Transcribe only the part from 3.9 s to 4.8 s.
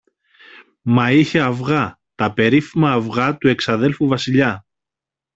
Βασιλιά.